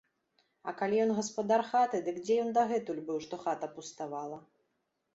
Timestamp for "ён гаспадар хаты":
1.05-2.01